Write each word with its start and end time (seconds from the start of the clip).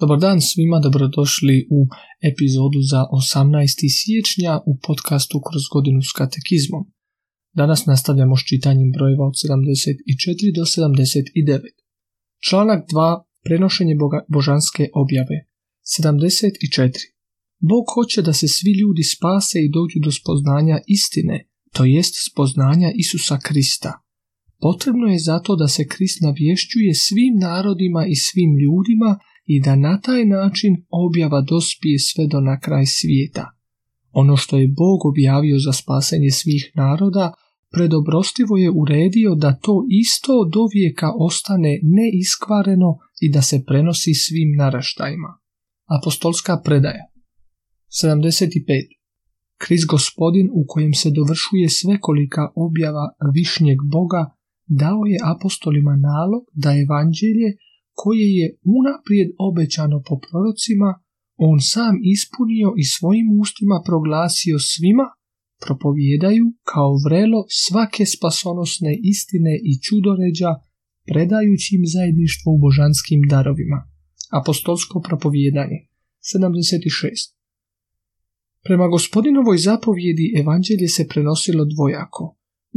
Dobar 0.00 0.18
dan 0.18 0.40
svima, 0.40 0.78
dobrodošli 0.86 1.56
u 1.70 1.80
epizodu 2.30 2.80
za 2.92 3.00
18. 3.12 3.88
siječnja 3.98 4.52
u 4.70 4.72
podcastu 4.86 5.36
Kroz 5.46 5.64
godinu 5.74 6.00
s 6.02 6.12
katekizmom. 6.18 6.82
Danas 7.60 7.86
nastavljamo 7.86 8.36
s 8.36 8.46
čitanjem 8.50 8.90
brojeva 8.96 9.24
od 9.30 9.36
74 9.44 10.56
do 10.56 10.62
79. 10.62 11.60
Članak 12.48 12.80
2. 12.92 13.22
Prenošenje 13.44 13.94
božanske 14.34 14.84
objave 15.02 15.36
74. 15.98 16.92
Bog 17.70 17.84
hoće 17.94 18.22
da 18.22 18.32
se 18.32 18.48
svi 18.48 18.72
ljudi 18.80 19.04
spase 19.14 19.56
i 19.62 19.72
dođu 19.76 19.98
do 20.04 20.12
spoznanja 20.20 20.76
istine, 20.96 21.36
to 21.74 21.84
jest 21.84 22.14
spoznanja 22.30 22.88
Isusa 23.02 23.38
Krista. 23.46 23.92
Potrebno 24.60 25.06
je 25.12 25.18
zato 25.18 25.56
da 25.56 25.68
se 25.68 25.88
Krist 25.92 26.18
navješćuje 26.26 26.94
svim 26.94 27.34
narodima 27.48 28.02
i 28.06 28.14
svim 28.26 28.52
ljudima 28.64 29.10
i 29.46 29.60
da 29.60 29.76
na 29.76 30.00
taj 30.00 30.24
način 30.24 30.72
objava 30.90 31.40
dospije 31.40 31.98
sve 31.98 32.26
do 32.26 32.40
na 32.40 32.60
kraj 32.60 32.86
svijeta. 32.86 33.50
Ono 34.12 34.36
što 34.36 34.58
je 34.58 34.68
Bog 34.68 34.98
objavio 35.10 35.58
za 35.58 35.72
spasenje 35.72 36.30
svih 36.30 36.72
naroda, 36.74 37.32
predobrostivo 37.74 38.56
je 38.56 38.70
uredio 38.82 39.34
da 39.34 39.58
to 39.64 39.74
isto 40.04 40.34
do 40.54 40.62
vijeka 40.74 41.08
ostane 41.18 41.72
neiskvareno 41.96 42.90
i 43.20 43.32
da 43.32 43.42
se 43.42 43.64
prenosi 43.66 44.14
svim 44.14 44.50
naraštajima. 44.58 45.30
Apostolska 45.98 46.60
predaja 46.64 47.04
75. 48.02 48.96
Kriz 49.58 49.84
gospodin 49.84 50.48
u 50.52 50.64
kojem 50.66 50.94
se 50.94 51.10
dovršuje 51.10 51.68
svekolika 51.68 52.42
objava 52.66 53.06
višnjeg 53.34 53.78
Boga 53.92 54.22
dao 54.66 55.02
je 55.12 55.18
apostolima 55.34 55.94
nalog 56.10 56.42
da 56.62 56.70
evanđelje 56.84 57.48
koje 58.06 58.28
je 58.40 58.46
unaprijed 58.78 59.28
obećano 59.48 59.98
po 60.08 60.14
prorocima, 60.26 60.90
on 61.48 61.58
sam 61.72 61.94
ispunio 62.14 62.68
i 62.80 62.84
svojim 62.94 63.28
ustima 63.44 63.76
proglasio 63.88 64.58
svima, 64.70 65.06
propovjedaju 65.64 66.44
kao 66.72 66.92
vrelo 67.06 67.40
svake 67.64 68.04
spasonosne 68.14 68.92
istine 69.12 69.54
i 69.70 69.72
čudoređa, 69.86 70.50
predajući 71.10 71.68
im 71.78 71.84
zajedništvo 71.94 72.48
u 72.52 72.58
božanskim 72.64 73.20
darovima. 73.32 73.78
Apostolsko 74.40 74.96
propovjedanje 75.08 75.78
76. 76.32 77.34
Prema 78.66 78.86
gospodinovoj 78.96 79.58
zapovjedi 79.68 80.26
evanđelje 80.40 80.88
se 80.96 81.08
prenosilo 81.12 81.64
dvojako, 81.74 82.24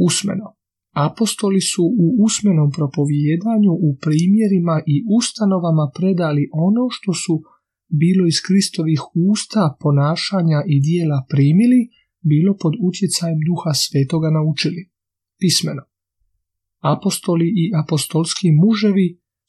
usmeno, 0.06 0.46
Apostoli 1.08 1.60
su 1.60 1.84
u 2.04 2.06
usmenom 2.26 2.68
propovijedanju 2.76 3.72
u 3.88 3.90
primjerima 4.04 4.76
i 4.94 4.96
ustanovama 5.18 5.86
predali 5.96 6.42
ono 6.68 6.84
što 6.96 7.12
su 7.22 7.34
bilo 8.02 8.24
iz 8.32 8.38
Kristovih 8.46 9.02
usta, 9.30 9.76
ponašanja 9.82 10.60
i 10.74 10.76
dijela 10.88 11.18
primili, 11.32 11.80
bilo 12.30 12.52
pod 12.62 12.74
utjecajem 12.88 13.38
duha 13.48 13.72
svetoga 13.84 14.28
naučili. 14.30 14.82
Pismeno. 15.40 15.82
Apostoli 16.94 17.48
i 17.62 17.64
apostolski 17.82 18.48
muževi 18.62 19.08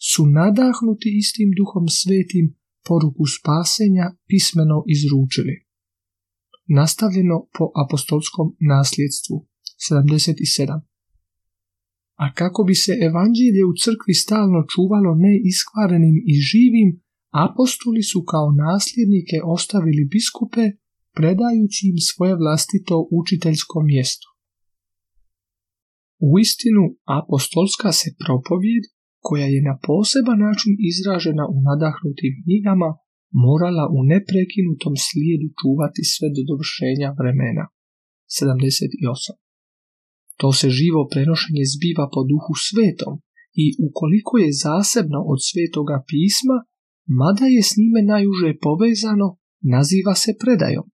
su 0.09 0.21
nadahnuti 0.39 1.09
istim 1.21 1.49
duhom 1.59 1.85
svetim 1.99 2.45
poruku 2.87 3.23
spasenja 3.35 4.05
pismeno 4.29 4.77
izručili. 4.95 5.55
Nastavljeno 6.79 7.37
po 7.55 7.65
apostolskom 7.83 8.47
nasljedstvu 8.73 9.35
77 9.89 10.90
a 12.23 12.25
kako 12.39 12.61
bi 12.67 12.75
se 12.83 12.93
evanđelje 13.07 13.61
u 13.71 13.73
crkvi 13.83 14.13
stalno 14.23 14.59
čuvalo 14.73 15.11
neiskvarenim 15.25 16.17
i 16.31 16.33
živim, 16.49 16.89
apostoli 17.45 18.03
su 18.11 18.19
kao 18.31 18.47
nasljednike 18.65 19.37
ostavili 19.55 20.09
biskupe, 20.15 20.63
predajući 21.17 21.81
im 21.91 21.97
svoje 22.09 22.33
vlastito 22.41 22.95
učiteljsko 23.19 23.77
mjesto. 23.91 24.27
U 26.27 26.29
istinu, 26.45 26.83
apostolska 27.19 27.89
se 27.99 28.09
propovijed, 28.23 28.83
koja 29.27 29.47
je 29.53 29.67
na 29.69 29.75
poseban 29.87 30.39
način 30.47 30.71
izražena 30.91 31.45
u 31.55 31.57
nadahnutim 31.67 32.33
knjigama, 32.43 32.89
morala 33.45 33.85
u 33.97 33.99
neprekinutom 34.13 34.93
slijedu 35.07 35.47
čuvati 35.59 36.01
sve 36.13 36.27
do 36.35 36.41
dovršenja 36.49 37.09
vremena. 37.19 37.65
78. 38.39 39.50
To 40.41 40.49
se 40.59 40.67
živo 40.79 41.01
prenošenje 41.13 41.63
zbiva 41.73 42.05
po 42.13 42.21
duhu 42.31 42.53
svetom 42.67 43.13
i 43.63 43.65
ukoliko 43.87 44.33
je 44.43 44.57
zasebno 44.65 45.19
od 45.31 45.39
svetoga 45.49 45.97
pisma, 46.11 46.57
mada 47.19 47.45
je 47.55 47.61
s 47.69 47.71
njime 47.79 48.01
najuže 48.13 48.51
povezano, 48.65 49.27
naziva 49.75 50.13
se 50.23 50.31
predajom. 50.41 50.85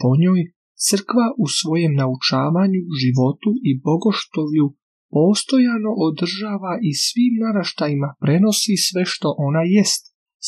Po 0.00 0.10
njoj 0.22 0.40
crkva 0.86 1.26
u 1.42 1.44
svojem 1.58 1.92
naučavanju, 2.02 2.82
životu 3.02 3.50
i 3.68 3.70
bogoštovlju 3.86 4.66
postojano 5.14 5.90
održava 6.06 6.72
i 6.88 6.90
svim 7.06 7.34
naraštajima 7.44 8.08
prenosi 8.22 8.74
sve 8.86 9.02
što 9.12 9.28
ona 9.48 9.62
jest, 9.76 10.02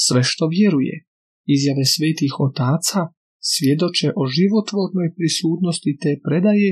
sve 0.04 0.20
što 0.30 0.44
vjeruje. 0.56 0.94
Izjave 1.54 1.84
svetih 1.94 2.32
otaca 2.48 3.00
svjedoče 3.52 4.08
o 4.20 4.22
životvornoj 4.36 5.08
prisutnosti 5.18 5.92
te 6.02 6.12
predaje 6.26 6.68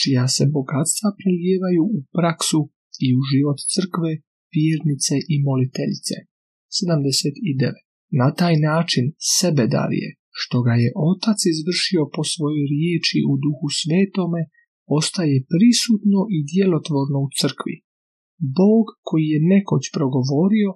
čija 0.00 0.24
se 0.34 0.44
bogatstva 0.56 1.08
prelijevaju 1.20 1.82
u 1.96 1.98
praksu 2.16 2.60
i 3.06 3.08
u 3.18 3.20
život 3.30 3.58
crkve, 3.74 4.12
vjernice 4.56 5.14
i 5.32 5.34
moliteljice. 5.48 6.16
79. 6.78 7.74
Na 8.20 8.28
taj 8.40 8.54
način 8.70 9.04
sebe 9.38 9.64
darije, 9.76 10.08
što 10.40 10.56
ga 10.66 10.74
je 10.82 10.90
otac 11.10 11.38
izvršio 11.52 12.02
po 12.14 12.22
svojoj 12.32 12.64
riječi 12.74 13.18
u 13.30 13.32
duhu 13.44 13.68
svetome, 13.80 14.40
ostaje 14.98 15.36
prisutno 15.52 16.20
i 16.36 16.38
djelotvorno 16.50 17.18
u 17.26 17.28
crkvi. 17.38 17.74
Bog 18.60 18.84
koji 19.08 19.26
je 19.32 19.46
nekoć 19.54 19.82
progovorio, 19.96 20.70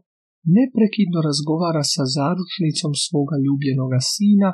neprekidno 0.59 1.19
razgovara 1.29 1.85
sa 1.95 2.05
zaručnicom 2.17 2.93
svoga 3.05 3.37
ljubljenoga 3.45 4.01
sina 4.15 4.51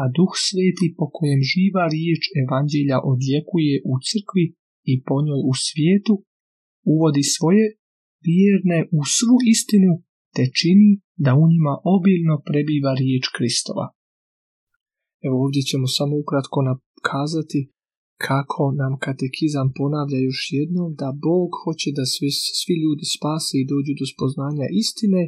a 0.00 0.02
duh 0.16 0.32
sveti 0.46 0.86
po 0.98 1.06
kojem 1.16 1.40
živa 1.52 1.84
riječ 1.94 2.22
evanđelja 2.42 2.98
odjekuje 3.12 3.74
u 3.90 3.92
crkvi 4.08 4.44
i 4.92 4.94
po 5.06 5.16
njoj 5.26 5.40
u 5.50 5.52
svijetu, 5.64 6.14
uvodi 6.94 7.22
svoje 7.36 7.64
vjerne 8.28 8.78
u 8.98 9.00
svu 9.16 9.36
istinu 9.54 9.92
te 10.34 10.44
čini 10.58 10.90
da 11.24 11.30
u 11.42 11.44
njima 11.52 11.74
obilno 11.96 12.34
prebiva 12.48 12.92
riječ 13.02 13.24
Kristova. 13.36 13.86
Evo 15.26 15.36
ovdje 15.44 15.62
ćemo 15.70 15.86
samo 15.96 16.14
ukratko 16.22 16.58
nakazati 16.70 17.60
kako 18.28 18.62
nam 18.80 18.92
katekizam 19.04 19.68
ponavlja 19.78 20.18
još 20.28 20.40
jednom 20.58 20.88
da 21.00 21.08
Bog 21.26 21.50
hoće 21.62 21.88
da 21.98 22.04
svi, 22.12 22.30
svi 22.60 22.74
ljudi 22.84 23.06
spase 23.16 23.54
i 23.58 23.68
dođu 23.72 23.92
do 24.00 24.06
spoznanja 24.12 24.66
istine 24.82 25.22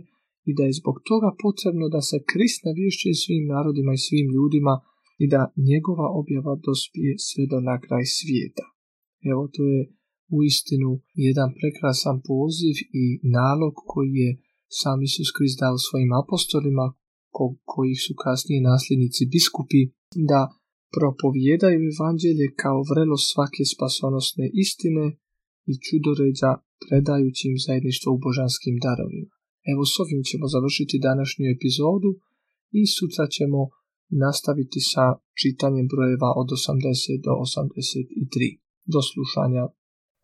i 0.48 0.50
da 0.56 0.62
je 0.66 0.78
zbog 0.80 0.96
toga 1.08 1.30
potrebno 1.44 1.86
da 1.94 2.00
se 2.08 2.16
Krist 2.30 2.60
navješćuje 2.68 3.14
svim 3.24 3.44
narodima 3.54 3.92
i 3.94 4.04
svim 4.06 4.26
ljudima 4.36 4.74
i 5.22 5.24
da 5.34 5.42
njegova 5.70 6.06
objava 6.20 6.54
dospije 6.66 7.12
sve 7.28 7.44
do 7.52 7.58
na 7.68 7.76
kraj 7.84 8.04
svijeta. 8.16 8.66
Evo 9.30 9.42
to 9.54 9.62
je 9.72 9.80
u 10.34 10.36
istinu 10.50 10.90
jedan 11.26 11.50
prekrasan 11.58 12.16
poziv 12.30 12.76
i 13.02 13.04
nalog 13.38 13.74
koji 13.92 14.12
je 14.22 14.30
sam 14.80 14.98
Isus 15.08 15.30
Krist 15.36 15.58
dao 15.62 15.76
svojim 15.86 16.12
apostolima, 16.22 16.86
ko, 17.36 17.44
kojih 17.72 17.98
su 18.04 18.12
kasnije 18.24 18.60
nasljednici 18.70 19.22
biskupi, 19.34 19.82
da 20.30 20.40
propovjedaju 20.96 21.78
evanđelje 21.92 22.46
kao 22.62 22.78
vrelo 22.90 23.16
svake 23.30 23.64
spasonosne 23.74 24.46
istine 24.64 25.06
i 25.70 25.72
čudoređa 25.86 26.50
predajući 26.84 27.42
im 27.50 27.58
zajedništvo 27.66 28.08
u 28.12 28.22
božanskim 28.26 28.76
darovima. 28.86 29.34
Evo 29.70 29.82
s 29.92 29.94
ovim 30.02 30.20
ćemo 30.28 30.46
završiti 30.54 31.04
današnju 31.08 31.44
epizodu 31.56 32.10
i 32.78 32.82
sutra 32.96 33.24
ćemo 33.36 33.60
nastaviti 34.24 34.80
sa 34.92 35.04
čitanjem 35.40 35.86
brojeva 35.92 36.30
od 36.40 36.48
80 36.56 37.24
do 37.26 37.32
83. 37.44 38.58
Do 38.92 39.00
slušanja. 39.10 39.64